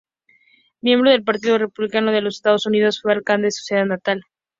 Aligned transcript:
Miembro 0.81 1.11
del 1.11 1.23
Partido 1.23 1.59
Republicano 1.59 2.11
de 2.11 2.21
los 2.21 2.37
Estados 2.37 2.65
Unidos, 2.65 2.99
fue 3.03 3.13
alcalde 3.13 3.45
de 3.45 3.51
su 3.51 3.61
ciudad 3.65 3.85
natal. 3.85 4.23